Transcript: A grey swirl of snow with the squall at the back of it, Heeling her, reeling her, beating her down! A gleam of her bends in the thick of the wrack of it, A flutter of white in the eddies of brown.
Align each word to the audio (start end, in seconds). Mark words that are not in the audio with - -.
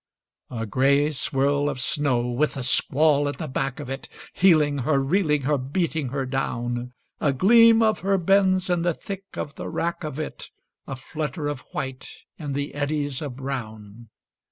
A 0.49 0.65
grey 0.65 1.11
swirl 1.11 1.69
of 1.69 1.79
snow 1.79 2.25
with 2.27 2.55
the 2.55 2.63
squall 2.63 3.27
at 3.29 3.37
the 3.37 3.47
back 3.47 3.79
of 3.79 3.87
it, 3.87 4.09
Heeling 4.33 4.79
her, 4.79 4.97
reeling 4.99 5.43
her, 5.43 5.59
beating 5.59 6.07
her 6.09 6.25
down! 6.25 6.93
A 7.19 7.31
gleam 7.31 7.83
of 7.83 7.99
her 7.99 8.17
bends 8.17 8.67
in 8.67 8.81
the 8.81 8.95
thick 8.95 9.25
of 9.37 9.53
the 9.53 9.69
wrack 9.69 10.03
of 10.03 10.17
it, 10.17 10.49
A 10.87 10.95
flutter 10.95 11.47
of 11.47 11.59
white 11.73 12.09
in 12.39 12.53
the 12.53 12.73
eddies 12.73 13.21
of 13.21 13.35
brown. 13.35 14.09